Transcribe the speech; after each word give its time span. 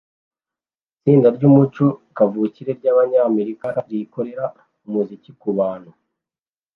Itsinda 0.97 1.27
ry’umuco 1.35 1.85
kavukire 2.15 2.71
ryabanyamerika 2.79 3.67
rikora 3.89 4.45
umuziki 4.85 5.31
kubantu 5.41 5.91